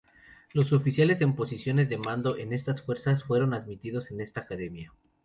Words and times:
Los 0.51 0.73
oficiales 0.73 1.21
en 1.21 1.35
posiciones 1.35 1.87
de 1.87 1.99
mando 1.99 2.35
en 2.35 2.53
estas 2.53 2.81
fuerzas 2.81 3.23
fueron 3.23 3.53
admitidos 3.53 4.09
en 4.09 4.21
esta 4.21 4.39
academia. 4.41 4.91